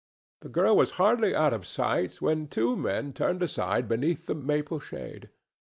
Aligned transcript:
The 0.39 0.49
girl 0.49 0.75
was 0.77 0.89
hardly 0.97 1.35
out 1.35 1.53
of 1.53 1.63
sight 1.63 2.23
when 2.23 2.47
two 2.47 2.75
men 2.75 3.13
turned 3.13 3.43
aside 3.43 3.87
beneath 3.87 4.25
the 4.25 4.33
maple 4.33 4.79
shade. 4.79 5.29